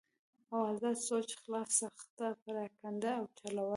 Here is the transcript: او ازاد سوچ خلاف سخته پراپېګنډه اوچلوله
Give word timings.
او 0.51 0.57
ازاد 0.71 0.97
سوچ 1.09 1.29
خلاف 1.41 1.69
سخته 1.81 2.25
پراپېګنډه 2.43 3.11
اوچلوله 3.19 3.69